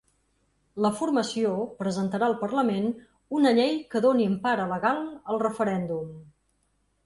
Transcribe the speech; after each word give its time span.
La 0.85 0.89
formació 1.01 1.51
presentarà 1.81 2.31
al 2.33 2.35
parlament 2.41 2.89
una 3.41 3.53
llei 3.61 3.79
que 3.95 4.03
doni 4.09 4.29
empara 4.33 4.69
legal 4.75 5.07
al 5.33 5.43
referèndum. 5.49 6.13